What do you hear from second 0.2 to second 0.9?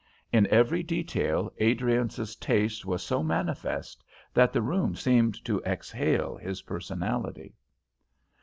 In every